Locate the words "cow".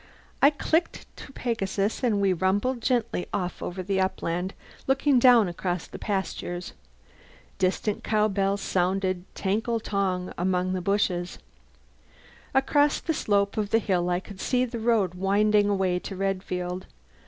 8.03-8.27